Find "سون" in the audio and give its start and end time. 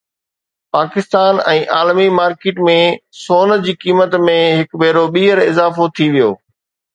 3.19-3.53